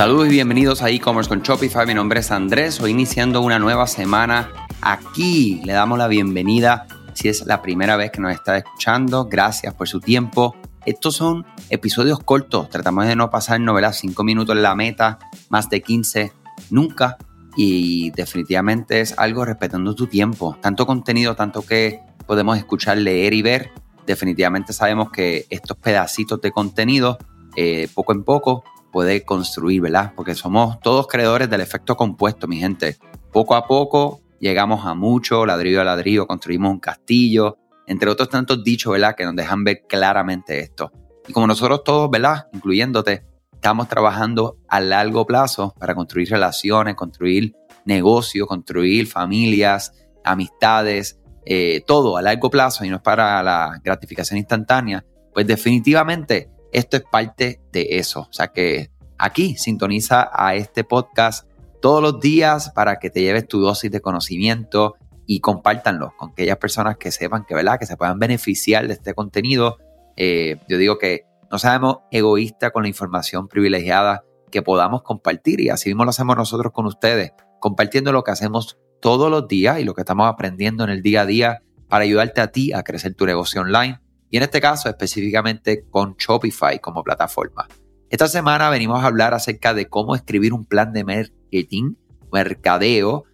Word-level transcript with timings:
Saludos 0.00 0.28
y 0.28 0.30
bienvenidos 0.30 0.80
a 0.80 0.88
e-commerce 0.88 1.28
con 1.28 1.42
Shopify. 1.42 1.86
Mi 1.86 1.92
nombre 1.92 2.20
es 2.20 2.30
Andrés. 2.30 2.80
Hoy 2.80 2.92
iniciando 2.92 3.42
una 3.42 3.58
nueva 3.58 3.86
semana 3.86 4.48
aquí. 4.80 5.60
Le 5.66 5.74
damos 5.74 5.98
la 5.98 6.08
bienvenida 6.08 6.86
si 7.12 7.28
es 7.28 7.44
la 7.44 7.60
primera 7.60 7.98
vez 7.98 8.10
que 8.10 8.18
nos 8.18 8.32
está 8.32 8.56
escuchando. 8.56 9.26
Gracias 9.26 9.74
por 9.74 9.88
su 9.88 10.00
tiempo. 10.00 10.56
Estos 10.86 11.16
son 11.16 11.44
episodios 11.68 12.18
cortos. 12.20 12.70
Tratamos 12.70 13.08
de 13.08 13.14
no 13.14 13.28
pasar 13.28 13.60
novelas 13.60 13.98
5 13.98 14.24
minutos 14.24 14.56
en 14.56 14.62
la 14.62 14.74
meta, 14.74 15.18
más 15.50 15.68
de 15.68 15.82
15 15.82 16.32
nunca. 16.70 17.18
Y 17.54 18.10
definitivamente 18.12 19.02
es 19.02 19.18
algo 19.18 19.44
respetando 19.44 19.94
tu 19.94 20.06
tiempo. 20.06 20.56
Tanto 20.62 20.86
contenido, 20.86 21.36
tanto 21.36 21.60
que 21.60 22.00
podemos 22.26 22.56
escuchar, 22.56 22.96
leer 22.96 23.34
y 23.34 23.42
ver. 23.42 23.70
Definitivamente 24.06 24.72
sabemos 24.72 25.10
que 25.10 25.44
estos 25.50 25.76
pedacitos 25.76 26.40
de 26.40 26.52
contenido, 26.52 27.18
eh, 27.54 27.86
poco 27.94 28.14
en 28.14 28.24
poco, 28.24 28.64
puede 28.90 29.24
construir, 29.24 29.82
¿verdad? 29.82 30.12
Porque 30.14 30.34
somos 30.34 30.80
todos 30.80 31.06
creadores 31.06 31.48
del 31.48 31.60
efecto 31.60 31.96
compuesto, 31.96 32.46
mi 32.46 32.58
gente. 32.58 32.96
Poco 33.32 33.54
a 33.54 33.66
poco 33.66 34.20
llegamos 34.40 34.84
a 34.86 34.94
mucho, 34.94 35.46
ladrillo 35.46 35.80
a 35.80 35.84
ladrillo, 35.84 36.26
construimos 36.26 36.70
un 36.72 36.80
castillo, 36.80 37.58
entre 37.86 38.10
otros 38.10 38.28
tantos 38.28 38.62
dichos, 38.64 38.92
¿verdad? 38.92 39.14
Que 39.16 39.24
nos 39.24 39.36
dejan 39.36 39.64
ver 39.64 39.82
claramente 39.88 40.60
esto. 40.60 40.92
Y 41.28 41.32
como 41.32 41.46
nosotros 41.46 41.84
todos, 41.84 42.10
¿verdad? 42.10 42.48
Incluyéndote, 42.52 43.24
estamos 43.52 43.88
trabajando 43.88 44.56
a 44.68 44.80
largo 44.80 45.26
plazo 45.26 45.74
para 45.78 45.94
construir 45.94 46.30
relaciones, 46.30 46.94
construir 46.94 47.54
negocios, 47.84 48.46
construir 48.46 49.06
familias, 49.06 49.92
amistades, 50.24 51.20
eh, 51.44 51.82
todo 51.86 52.16
a 52.16 52.22
largo 52.22 52.50
plazo 52.50 52.84
y 52.84 52.88
no 52.88 52.96
es 52.96 53.02
para 53.02 53.42
la 53.42 53.80
gratificación 53.82 54.38
instantánea, 54.38 55.04
pues 55.32 55.46
definitivamente 55.46 56.50
esto 56.72 56.96
es 56.96 57.04
parte 57.10 57.60
de 57.72 57.98
eso. 57.98 58.26
O 58.28 58.32
sea 58.32 58.48
que 58.48 58.90
aquí 59.18 59.56
sintoniza 59.56 60.30
a 60.32 60.54
este 60.54 60.84
podcast 60.84 61.48
todos 61.80 62.02
los 62.02 62.20
días 62.20 62.70
para 62.70 62.98
que 62.98 63.10
te 63.10 63.22
lleves 63.22 63.48
tu 63.48 63.60
dosis 63.60 63.90
de 63.90 64.00
conocimiento 64.00 64.94
y 65.26 65.40
compártanlo 65.40 66.12
con 66.16 66.30
aquellas 66.30 66.58
personas 66.58 66.96
que 66.96 67.10
sepan 67.10 67.44
que, 67.44 67.54
¿verdad? 67.54 67.78
que 67.78 67.86
se 67.86 67.96
puedan 67.96 68.18
beneficiar 68.18 68.86
de 68.86 68.94
este 68.94 69.14
contenido. 69.14 69.78
Eh, 70.16 70.60
yo 70.68 70.76
digo 70.76 70.98
que 70.98 71.24
no 71.50 71.58
seamos 71.58 71.98
egoístas 72.10 72.70
con 72.72 72.82
la 72.82 72.88
información 72.88 73.48
privilegiada 73.48 74.24
que 74.50 74.62
podamos 74.62 75.02
compartir 75.02 75.60
y 75.60 75.70
así 75.70 75.88
mismo 75.88 76.04
lo 76.04 76.10
hacemos 76.10 76.36
nosotros 76.36 76.72
con 76.72 76.86
ustedes, 76.86 77.32
compartiendo 77.60 78.12
lo 78.12 78.24
que 78.24 78.32
hacemos 78.32 78.78
todos 79.00 79.30
los 79.30 79.48
días 79.48 79.78
y 79.78 79.84
lo 79.84 79.94
que 79.94 80.02
estamos 80.02 80.28
aprendiendo 80.28 80.84
en 80.84 80.90
el 80.90 81.02
día 81.02 81.22
a 81.22 81.26
día 81.26 81.62
para 81.88 82.04
ayudarte 82.04 82.40
a 82.40 82.48
ti 82.48 82.72
a 82.72 82.82
crecer 82.82 83.14
tu 83.14 83.26
negocio 83.26 83.62
online 83.62 84.00
y 84.30 84.36
en 84.36 84.44
este 84.44 84.60
caso 84.60 84.88
específicamente 84.88 85.84
con 85.90 86.14
Shopify 86.16 86.78
como 86.78 87.02
plataforma. 87.02 87.66
Esta 88.08 88.28
semana 88.28 88.70
venimos 88.70 89.02
a 89.02 89.06
hablar 89.06 89.34
acerca 89.34 89.74
de 89.74 89.88
cómo 89.88 90.14
escribir 90.14 90.52
un 90.52 90.64
plan 90.64 90.92
de 90.92 91.04
marketing, 91.04 91.94
mercadeo 92.32 93.24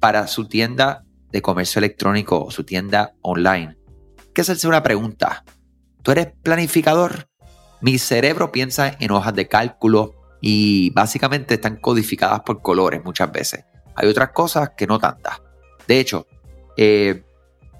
para 0.00 0.26
su 0.26 0.48
tienda 0.48 1.04
de 1.30 1.42
comercio 1.42 1.80
electrónico 1.80 2.44
o 2.44 2.50
su 2.50 2.64
tienda 2.64 3.14
online. 3.22 3.76
¿Qué 4.32 4.40
es 4.40 4.50
hacerse 4.50 4.68
una 4.68 4.82
pregunta? 4.82 5.44
¿Tú 6.02 6.12
eres 6.12 6.32
planificador? 6.42 7.28
Mi 7.80 7.98
cerebro 7.98 8.52
piensa 8.52 8.96
en 9.00 9.10
hojas 9.10 9.34
de 9.34 9.48
cálculo 9.48 10.14
y 10.40 10.90
básicamente 10.90 11.54
están 11.54 11.76
codificadas 11.76 12.40
por 12.40 12.62
colores 12.62 13.02
muchas 13.04 13.30
veces. 13.32 13.64
Hay 13.94 14.08
otras 14.08 14.30
cosas 14.30 14.70
que 14.76 14.86
no 14.86 14.98
tantas. 14.98 15.40
De 15.86 16.00
hecho, 16.00 16.26
eh, 16.76 17.24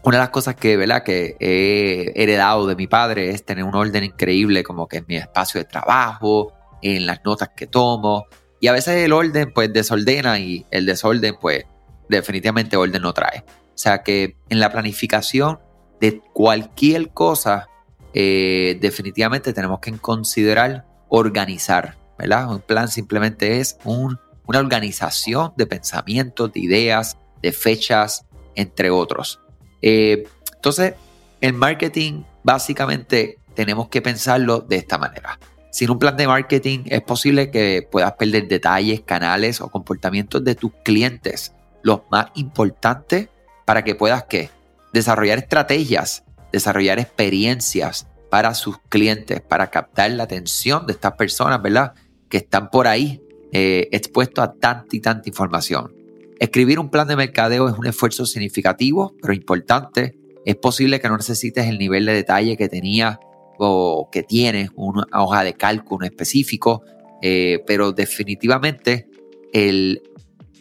una 0.06 0.18
de 0.18 0.22
las 0.22 0.30
cosas 0.30 0.54
que, 0.54 0.76
¿verdad? 0.76 1.02
que 1.02 1.36
he 1.40 2.12
heredado 2.14 2.68
de 2.68 2.76
mi 2.76 2.86
padre 2.86 3.30
es 3.30 3.44
tener 3.44 3.64
un 3.64 3.74
orden 3.74 4.04
increíble 4.04 4.62
como 4.62 4.86
que 4.86 4.98
en 4.98 5.04
mi 5.08 5.16
espacio 5.16 5.60
de 5.60 5.64
trabajo, 5.64 6.52
en 6.80 7.06
las 7.06 7.24
notas 7.24 7.50
que 7.56 7.66
tomo. 7.66 8.26
Y 8.60 8.68
a 8.68 8.72
veces 8.72 9.02
el 9.04 9.12
orden 9.12 9.52
pues 9.52 9.72
desordena 9.72 10.38
y 10.38 10.64
el 10.70 10.86
desorden 10.86 11.34
pues 11.40 11.64
definitivamente 12.08 12.76
orden 12.76 13.02
no 13.02 13.12
trae. 13.12 13.42
O 13.48 13.78
sea 13.78 14.04
que 14.04 14.36
en 14.48 14.60
la 14.60 14.70
planificación 14.70 15.58
de 16.00 16.20
cualquier 16.32 17.08
cosa 17.08 17.68
eh, 18.14 18.78
definitivamente 18.80 19.52
tenemos 19.52 19.80
que 19.80 19.90
considerar 19.98 20.86
organizar, 21.08 21.96
¿verdad? 22.16 22.48
Un 22.52 22.60
plan 22.60 22.86
simplemente 22.86 23.58
es 23.58 23.76
una 23.82 24.20
organización 24.46 25.52
de 25.56 25.66
pensamientos, 25.66 26.52
de 26.52 26.60
ideas, 26.60 27.18
de 27.42 27.50
fechas, 27.50 28.24
entre 28.54 28.90
otros. 28.90 29.40
Eh, 29.82 30.26
entonces, 30.54 30.94
el 31.40 31.52
marketing 31.52 32.22
básicamente 32.42 33.38
tenemos 33.54 33.88
que 33.88 34.02
pensarlo 34.02 34.60
de 34.60 34.76
esta 34.76 34.98
manera. 34.98 35.38
Sin 35.70 35.90
un 35.90 35.98
plan 35.98 36.16
de 36.16 36.26
marketing 36.26 36.84
es 36.86 37.02
posible 37.02 37.50
que 37.50 37.86
puedas 37.90 38.12
perder 38.12 38.48
detalles, 38.48 39.02
canales 39.02 39.60
o 39.60 39.68
comportamientos 39.68 40.42
de 40.42 40.54
tus 40.54 40.72
clientes, 40.84 41.52
los 41.82 42.00
más 42.10 42.28
importantes 42.34 43.28
para 43.64 43.84
que 43.84 43.94
puedas 43.94 44.24
¿qué? 44.24 44.50
desarrollar 44.92 45.38
estrategias, 45.38 46.24
desarrollar 46.52 46.98
experiencias 46.98 48.06
para 48.30 48.54
sus 48.54 48.78
clientes, 48.88 49.40
para 49.40 49.70
captar 49.70 50.10
la 50.12 50.24
atención 50.24 50.86
de 50.86 50.94
estas 50.94 51.12
personas, 51.12 51.60
¿verdad? 51.62 51.94
Que 52.28 52.38
están 52.38 52.70
por 52.70 52.86
ahí 52.86 53.22
eh, 53.52 53.88
expuestos 53.92 54.44
a 54.44 54.52
tanta 54.52 54.96
y 54.96 55.00
tanta 55.00 55.28
información. 55.28 55.92
Escribir 56.38 56.78
un 56.78 56.90
plan 56.90 57.08
de 57.08 57.16
mercadeo 57.16 57.68
es 57.68 57.78
un 57.78 57.86
esfuerzo 57.86 58.26
significativo, 58.26 59.14
pero 59.20 59.32
importante. 59.32 60.18
Es 60.44 60.56
posible 60.56 61.00
que 61.00 61.08
no 61.08 61.16
necesites 61.16 61.66
el 61.66 61.78
nivel 61.78 62.06
de 62.06 62.12
detalle 62.12 62.56
que 62.56 62.68
tenía 62.68 63.18
o 63.58 64.08
que 64.12 64.22
tienes 64.22 64.70
una 64.74 65.06
hoja 65.14 65.42
de 65.44 65.54
cálculo 65.54 66.04
específico, 66.04 66.84
eh, 67.22 67.62
pero 67.66 67.92
definitivamente 67.92 69.08
el 69.52 70.02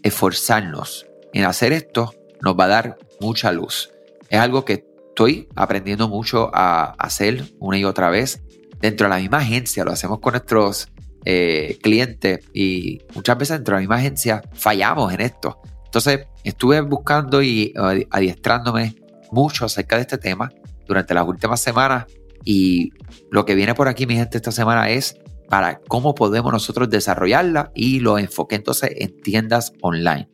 esforzarnos 0.02 1.06
en 1.34 1.44
hacer 1.44 1.74
esto 1.74 2.14
nos 2.42 2.58
va 2.58 2.66
a 2.66 2.70
dar 2.70 2.98
mucha 3.20 3.52
luz. 3.52 3.92
Es 4.30 4.40
algo 4.40 4.64
que 4.64 4.86
estoy 5.10 5.50
aprendiendo 5.56 6.08
mucho 6.08 6.50
a 6.54 6.92
hacer 6.98 7.44
una 7.60 7.78
y 7.78 7.84
otra 7.84 8.10
vez 8.10 8.42
dentro 8.80 9.08
de 9.08 9.10
la 9.10 9.20
misma 9.20 9.40
agencia. 9.40 9.84
Lo 9.84 9.92
hacemos 9.92 10.20
con 10.20 10.34
nuestros 10.34 10.88
eh, 11.26 11.78
clientes 11.82 12.40
y 12.54 13.02
muchas 13.14 13.38
veces 13.38 13.58
dentro 13.58 13.76
de 13.76 13.78
la 13.78 13.82
misma 13.82 13.96
agencia 13.98 14.42
fallamos 14.54 15.14
en 15.14 15.22
esto. 15.22 15.60
Entonces 15.86 16.28
estuve 16.44 16.82
buscando 16.82 17.42
y 17.42 17.74
adiestrándome 18.10 18.96
mucho 19.32 19.66
acerca 19.66 19.96
de 19.96 20.04
este 20.04 20.18
tema 20.18 20.52
durante 20.88 21.14
las 21.14 21.28
últimas 21.28 21.60
semanas 21.60 22.06
y 22.44 22.92
lo 23.32 23.46
que 23.46 23.56
viene 23.56 23.74
por 23.74 23.88
aquí 23.88 24.06
mi 24.06 24.16
gente 24.16 24.38
esta 24.38 24.52
semana 24.52 24.90
es 24.90 25.18
para 25.50 25.80
cómo 25.88 26.16
podemos 26.16 26.52
nosotros 26.52 26.90
desarrollarla 26.90 27.72
y 27.76 28.00
lo 28.00 28.18
enfoqué 28.18 28.56
entonces 28.56 28.92
en 28.96 29.20
tiendas 29.22 29.74
online. 29.82 30.30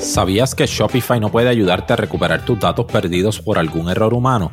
¿Sabías 0.00 0.54
que 0.54 0.66
Shopify 0.66 1.18
no 1.18 1.30
puede 1.30 1.48
ayudarte 1.48 1.92
a 1.92 1.96
recuperar 1.96 2.44
tus 2.44 2.60
datos 2.60 2.86
perdidos 2.86 3.40
por 3.40 3.58
algún 3.58 3.88
error 3.88 4.14
humano? 4.14 4.52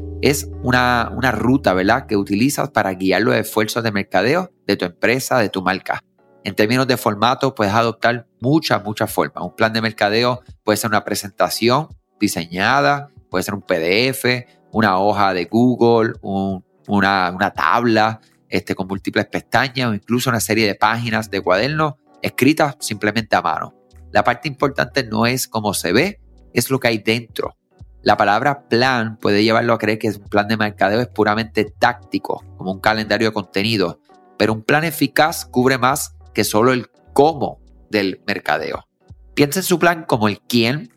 es 0.21 0.49
una, 0.63 1.09
ruta, 1.31 1.73
¿verdad?, 1.73 2.05
que 2.05 2.15
utilizas 2.15 2.69
para 2.69 2.93
guiar 2.93 3.23
los 3.23 3.35
esfuerzos 3.35 3.83
de 3.83 3.91
mercadeo 3.91 4.51
de 4.67 4.77
tu 4.77 4.85
empresa, 4.85 5.39
de 5.39 5.49
tu 5.49 5.61
marca. 5.61 6.01
En 6.43 6.55
términos 6.55 6.87
de 6.87 6.97
formato, 6.97 7.53
puedes 7.53 7.73
adoptar 7.73 8.27
muchas, 8.39 8.83
muchas 8.83 9.11
formas. 9.11 9.43
Un 9.43 9.55
plan 9.55 9.73
de 9.73 9.81
mercadeo 9.81 10.41
puede 10.63 10.77
ser 10.77 10.89
una 10.89 11.03
presentación 11.03 11.87
diseñada, 12.19 13.09
puede 13.29 13.43
ser 13.43 13.55
un 13.55 13.61
PDF, 13.61 14.25
una 14.71 14.99
hoja 14.99 15.33
de 15.33 15.45
Google, 15.45 16.13
una, 16.21 17.31
una, 17.31 17.51
tabla 17.51 18.21
este, 18.47 18.75
con 18.75 18.87
múltiples 18.87 19.25
pestañas 19.27 19.89
o 19.89 19.93
incluso 19.93 20.29
una 20.29 20.39
serie 20.39 20.67
de 20.67 20.75
páginas 20.75 21.29
de 21.29 21.41
cuadernos 21.41 21.95
escritas 22.21 22.75
simplemente 22.79 23.35
a 23.35 23.41
mano. 23.41 23.75
La 24.11 24.23
parte 24.23 24.47
importante 24.47 25.03
no 25.03 25.25
es 25.25 25.47
cómo 25.47 25.73
se 25.73 25.93
ve, 25.93 26.19
es 26.53 26.69
lo 26.69 26.79
que 26.79 26.89
hay 26.89 26.97
dentro. 26.99 27.55
La 28.03 28.17
palabra 28.17 28.67
plan 28.67 29.17
puede 29.17 29.43
llevarlo 29.43 29.73
a 29.73 29.77
creer 29.77 29.99
que 29.99 30.09
un 30.09 30.27
plan 30.29 30.47
de 30.47 30.57
mercadeo 30.57 31.01
es 31.01 31.07
puramente 31.07 31.65
táctico, 31.65 32.43
como 32.57 32.71
un 32.71 32.79
calendario 32.79 33.27
de 33.27 33.33
contenido, 33.33 33.99
pero 34.37 34.53
un 34.53 34.63
plan 34.63 34.83
eficaz 34.83 35.45
cubre 35.45 35.77
más 35.77 36.15
que 36.33 36.43
solo 36.43 36.73
el 36.73 36.87
cómo 37.13 37.59
del 37.89 38.21
mercadeo. 38.25 38.87
Piensa 39.35 39.59
en 39.59 39.63
su 39.63 39.77
plan 39.77 40.05
como 40.07 40.27
el 40.27 40.41
quién, 40.41 40.89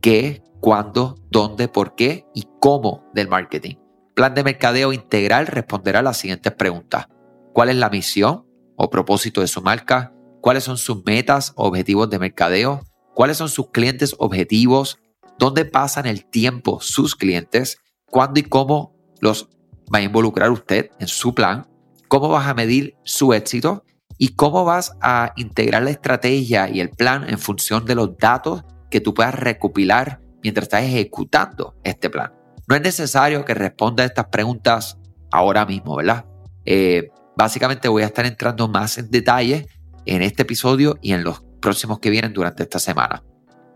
qué, 0.00 0.42
cuándo, 0.60 1.16
dónde, 1.30 1.68
por 1.68 1.94
qué 1.94 2.26
y 2.34 2.48
cómo 2.58 3.04
del 3.12 3.28
marketing. 3.28 3.76
Plan 4.14 4.34
de 4.34 4.44
mercadeo 4.44 4.94
integral 4.94 5.46
responderá 5.46 5.98
a 5.98 6.02
las 6.02 6.16
siguientes 6.16 6.52
preguntas. 6.54 7.06
¿Cuál 7.52 7.68
es 7.68 7.76
la 7.76 7.90
misión 7.90 8.46
o 8.76 8.88
propósito 8.88 9.42
de 9.42 9.46
su 9.46 9.60
marca? 9.60 10.14
¿Cuáles 10.40 10.64
son 10.64 10.78
sus 10.78 11.04
metas 11.04 11.52
o 11.56 11.68
objetivos 11.68 12.08
de 12.08 12.18
mercadeo? 12.18 12.80
cuáles 13.16 13.38
son 13.38 13.48
sus 13.48 13.70
clientes 13.70 14.14
objetivos, 14.18 14.98
dónde 15.38 15.64
pasan 15.64 16.06
el 16.06 16.26
tiempo 16.26 16.80
sus 16.80 17.14
clientes, 17.14 17.78
cuándo 18.10 18.40
y 18.40 18.44
cómo 18.44 18.94
los 19.20 19.48
va 19.94 19.98
a 19.98 20.02
involucrar 20.02 20.50
usted 20.50 20.90
en 20.98 21.08
su 21.08 21.34
plan, 21.34 21.66
cómo 22.08 22.28
vas 22.28 22.46
a 22.46 22.54
medir 22.54 22.96
su 23.04 23.32
éxito 23.32 23.84
y 24.18 24.34
cómo 24.34 24.64
vas 24.64 24.96
a 25.00 25.32
integrar 25.36 25.82
la 25.82 25.90
estrategia 25.90 26.68
y 26.68 26.80
el 26.80 26.90
plan 26.90 27.28
en 27.28 27.38
función 27.38 27.84
de 27.84 27.94
los 27.94 28.16
datos 28.16 28.64
que 28.90 29.00
tú 29.00 29.14
puedas 29.14 29.34
recopilar 29.34 30.20
mientras 30.42 30.64
estás 30.64 30.84
ejecutando 30.84 31.74
este 31.84 32.08
plan. 32.08 32.32
No 32.68 32.74
es 32.74 32.82
necesario 32.82 33.44
que 33.44 33.54
responda 33.54 34.02
a 34.02 34.06
estas 34.06 34.26
preguntas 34.26 34.98
ahora 35.30 35.66
mismo, 35.66 35.96
¿verdad? 35.96 36.24
Eh, 36.64 37.10
básicamente 37.36 37.88
voy 37.88 38.02
a 38.02 38.06
estar 38.06 38.26
entrando 38.26 38.68
más 38.68 38.98
en 38.98 39.10
detalle 39.10 39.66
en 40.04 40.22
este 40.22 40.42
episodio 40.42 40.98
y 41.02 41.12
en 41.12 41.24
los 41.24 41.42
próximos 41.60 41.98
que 41.98 42.10
vienen 42.10 42.32
durante 42.32 42.62
esta 42.62 42.78
semana. 42.78 43.22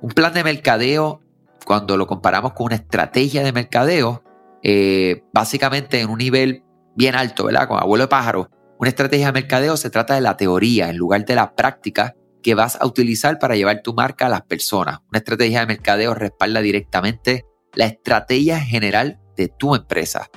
Un 0.00 0.10
plan 0.10 0.32
de 0.32 0.44
mercadeo, 0.44 1.20
cuando 1.70 1.96
lo 1.96 2.08
comparamos 2.08 2.54
con 2.54 2.66
una 2.66 2.74
estrategia 2.74 3.44
de 3.44 3.52
mercadeo, 3.52 4.24
eh, 4.60 5.22
básicamente 5.32 6.00
en 6.00 6.10
un 6.10 6.18
nivel 6.18 6.64
bien 6.96 7.14
alto, 7.14 7.44
¿verdad? 7.44 7.68
Con 7.68 7.78
abuelo 7.78 8.06
de 8.06 8.08
pájaro, 8.08 8.50
una 8.80 8.88
estrategia 8.88 9.26
de 9.26 9.32
mercadeo 9.34 9.76
se 9.76 9.88
trata 9.88 10.16
de 10.16 10.20
la 10.20 10.36
teoría 10.36 10.90
en 10.90 10.96
lugar 10.96 11.24
de 11.24 11.36
la 11.36 11.54
práctica 11.54 12.16
que 12.42 12.56
vas 12.56 12.74
a 12.74 12.86
utilizar 12.86 13.38
para 13.38 13.54
llevar 13.54 13.82
tu 13.82 13.94
marca 13.94 14.26
a 14.26 14.28
las 14.28 14.42
personas. 14.42 14.98
Una 15.10 15.18
estrategia 15.18 15.60
de 15.60 15.66
mercadeo 15.66 16.12
respalda 16.12 16.60
directamente 16.60 17.46
la 17.74 17.86
estrategia 17.86 18.58
general 18.58 19.20
de 19.36 19.46
tu 19.46 19.76
empresa. 19.76 20.28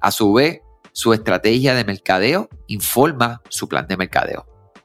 A 0.00 0.10
su 0.10 0.32
vez, 0.32 0.58
su 0.90 1.12
estrategia 1.12 1.76
de 1.76 1.84
mercadeo 1.84 2.48
informa 2.66 3.42
su 3.48 3.68
plan 3.68 3.86
de 3.86 3.96
mercadeo. 3.96 4.44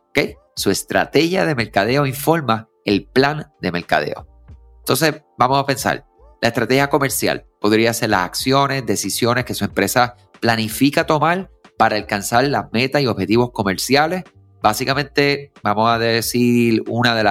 ¿Ok? 0.10 0.36
Su 0.56 0.69
estrategia 0.69 1.48
de 1.48 1.56
mercadeo 1.56 2.06
informa 2.06 2.69
el 2.86 3.08
plan 3.08 3.48
de 3.60 3.72
mercadeo. 3.72 4.35
Entonces, 4.86 5.24
vamos 5.36 5.58
a 5.58 5.66
pensar. 5.66 6.06
La 6.44 6.50
estrategia 6.50 6.92
comercial 6.92 7.44
podría 7.60 7.92
ser 7.92 8.12
las 8.12 8.22
acciones, 8.22 8.86
decisiones 8.86 9.44
que 9.44 9.56
su 9.56 9.66
empresa 9.66 10.16
planifica 10.40 11.08
tomar 11.08 11.50
para 11.76 11.96
alcanzar 11.96 12.44
las 12.44 12.72
metas 12.72 13.02
y 13.02 13.08
objetivos 13.08 13.50
comerciales. 13.50 14.24
Básicamente, 14.62 15.52
vamos 15.64 15.90
a 15.90 15.98
decir, 15.98 16.84
una 16.88 17.16
de, 17.16 17.24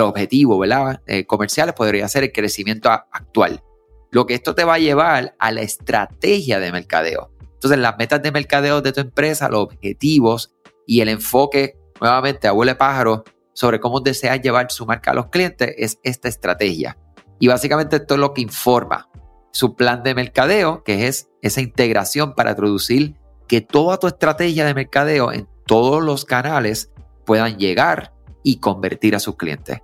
los 0.00 0.08
objetivos. 0.08 0.66
Eh, 1.06 1.26
comerciales 1.26 1.76
podría 1.76 2.08
ser 2.08 2.24
el 2.24 2.32
crecimiento 2.32 2.90
actual. 2.90 3.62
Lo 4.10 4.26
que 4.26 4.34
esto 4.34 4.56
te 4.56 4.64
va 4.64 4.74
a 4.74 4.78
llevar 4.80 5.36
a 5.38 5.52
la 5.52 5.60
estrategia 5.60 6.58
de 6.58 6.72
mercadeo. 6.72 7.30
Entonces, 7.54 7.78
las 7.78 7.96
metas 7.98 8.20
de 8.20 8.32
mercadeo 8.32 8.82
de 8.82 8.90
tu 8.90 9.00
empresa, 9.00 9.48
los 9.48 9.60
objetivos 9.60 10.52
y 10.88 11.02
el 11.02 11.08
enfoque, 11.08 11.76
nuevamente, 12.00 12.48
abuelo 12.48 12.76
pájaro, 12.76 13.22
sobre 13.52 13.80
cómo 13.80 14.00
deseas 14.00 14.40
llevar 14.40 14.70
su 14.70 14.86
marca 14.86 15.10
a 15.10 15.14
los 15.14 15.26
clientes 15.26 15.74
es 15.76 15.98
esta 16.02 16.28
estrategia. 16.28 16.96
Y 17.38 17.48
básicamente 17.48 17.96
esto 17.96 18.14
es 18.14 18.20
lo 18.20 18.34
que 18.34 18.42
informa 18.42 19.08
su 19.52 19.74
plan 19.74 20.02
de 20.02 20.14
mercadeo, 20.14 20.84
que 20.84 21.08
es 21.08 21.28
esa 21.42 21.60
integración 21.60 22.34
para 22.34 22.54
producir 22.54 23.16
que 23.48 23.60
toda 23.60 23.98
tu 23.98 24.06
estrategia 24.06 24.64
de 24.64 24.74
mercadeo 24.74 25.32
en 25.32 25.48
todos 25.66 26.02
los 26.02 26.24
canales 26.24 26.92
puedan 27.24 27.58
llegar 27.58 28.12
y 28.42 28.60
convertir 28.60 29.16
a 29.16 29.20
sus 29.20 29.36
clientes. 29.36 29.80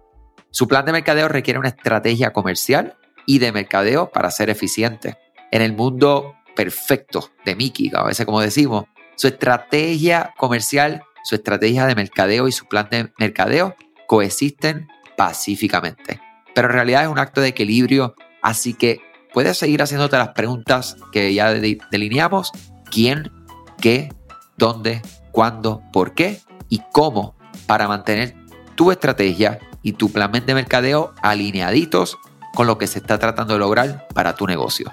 Su 0.50 0.68
plan 0.68 0.84
de 0.84 0.92
mercadeo 0.92 1.28
requiere 1.28 1.58
una 1.58 1.68
estrategia 1.68 2.32
comercial 2.32 2.96
y 3.26 3.40
de 3.40 3.52
mercadeo 3.52 4.10
para 4.10 4.30
ser 4.30 4.50
eficiente. 4.50 5.18
En 5.50 5.62
el 5.62 5.72
mundo 5.72 6.34
perfecto 6.54 7.30
de 7.44 7.56
Mickey, 7.56 7.90
a 7.94 8.04
veces 8.04 8.24
como 8.24 8.40
decimos, 8.40 8.84
su 9.16 9.26
estrategia 9.28 10.32
comercial, 10.38 11.02
su 11.26 11.34
estrategia 11.34 11.86
de 11.86 11.96
mercadeo 11.96 12.46
y 12.46 12.52
su 12.52 12.66
plan 12.66 12.86
de 12.88 13.12
mercadeo 13.18 13.74
coexisten 14.06 14.86
pacíficamente. 15.16 16.20
Pero 16.54 16.68
en 16.68 16.74
realidad 16.74 17.02
es 17.02 17.08
un 17.08 17.18
acto 17.18 17.40
de 17.40 17.48
equilibrio, 17.48 18.14
así 18.42 18.74
que 18.74 19.00
puedes 19.34 19.58
seguir 19.58 19.82
haciéndote 19.82 20.16
las 20.18 20.28
preguntas 20.28 20.96
que 21.10 21.34
ya 21.34 21.52
delineamos. 21.52 22.52
¿Quién 22.92 23.32
qué, 23.80 24.14
dónde, 24.56 25.02
cuándo, 25.32 25.82
por 25.92 26.14
qué 26.14 26.40
y 26.68 26.80
cómo 26.92 27.34
para 27.66 27.88
mantener 27.88 28.36
tu 28.76 28.92
estrategia 28.92 29.58
y 29.82 29.94
tu 29.94 30.12
plan 30.12 30.30
de 30.30 30.54
mercadeo 30.54 31.12
alineaditos 31.22 32.18
con 32.54 32.68
lo 32.68 32.78
que 32.78 32.86
se 32.86 33.00
está 33.00 33.18
tratando 33.18 33.54
de 33.54 33.58
lograr 33.58 34.06
para 34.14 34.36
tu 34.36 34.46
negocio. 34.46 34.92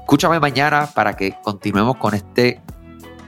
Escúchame 0.00 0.40
mañana 0.40 0.88
para 0.92 1.16
que 1.16 1.36
continuemos 1.44 1.98
con 1.98 2.14
este 2.14 2.60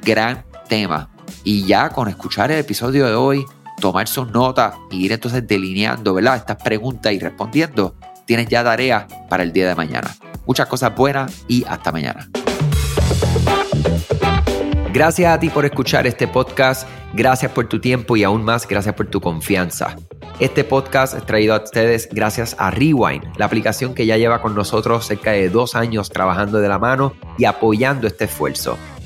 gran 0.03 0.45
tema. 0.69 1.11
Y 1.45 1.67
ya 1.67 1.89
con 1.91 2.09
escuchar 2.09 2.51
el 2.51 2.59
episodio 2.59 3.07
de 3.07 3.15
hoy, 3.15 3.47
tomar 3.81 4.09
sus 4.09 4.31
notas 4.31 4.75
y 4.91 5.05
ir 5.05 5.13
entonces 5.13 5.47
delineando 5.47 6.15
¿verdad? 6.15 6.37
estas 6.37 6.57
preguntas 6.57 7.13
y 7.13 7.19
respondiendo, 7.19 7.95
tienes 8.27 8.49
ya 8.49 8.63
tarea 8.63 9.07
para 9.29 9.43
el 9.43 9.53
día 9.53 9.69
de 9.69 9.75
mañana. 9.75 10.15
Muchas 10.47 10.67
cosas 10.67 10.95
buenas 10.95 11.45
y 11.49 11.65
hasta 11.65 11.93
mañana. 11.93 12.29
Gracias 14.93 15.33
a 15.33 15.39
ti 15.39 15.51
por 15.51 15.65
escuchar 15.65 16.07
este 16.07 16.27
podcast, 16.27 16.87
gracias 17.15 17.53
por 17.53 17.69
tu 17.69 17.81
tiempo 17.81 18.17
y 18.17 18.25
aún 18.25 18.43
más 18.43 18.67
gracias 18.67 18.95
por 18.95 19.07
tu 19.07 19.21
confianza. 19.21 19.97
Este 20.41 20.65
podcast 20.65 21.15
es 21.15 21.25
traído 21.25 21.55
a 21.55 21.63
ustedes 21.63 22.09
gracias 22.11 22.57
a 22.59 22.71
Rewind, 22.71 23.37
la 23.37 23.45
aplicación 23.45 23.95
que 23.95 24.07
ya 24.07 24.17
lleva 24.17 24.43
con 24.43 24.55
nosotros 24.55 25.07
cerca 25.07 25.31
de 25.31 25.49
dos 25.49 25.77
años 25.77 26.11
trabajando 26.11 26.59
de 26.59 26.69
la 26.69 26.79
mano 26.79 27.13
y 27.39 27.45
apoyando 27.45 28.09
este 28.09 28.25
esfuerzo. 28.25 28.77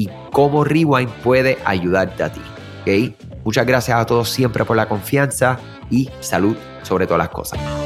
y 0.00 0.08
cómo 0.32 0.64
Rewind 0.64 1.10
puede 1.22 1.58
ayudarte 1.66 2.22
a 2.22 2.32
ti. 2.32 2.40
¿okay? 2.80 3.14
Muchas 3.44 3.66
gracias 3.66 3.98
a 3.98 4.06
todos 4.06 4.30
siempre 4.30 4.64
por 4.64 4.74
la 4.74 4.88
confianza 4.88 5.58
y 5.90 6.08
salud 6.20 6.56
sobre 6.82 7.06
todas 7.06 7.18
las 7.18 7.28
cosas. 7.28 7.79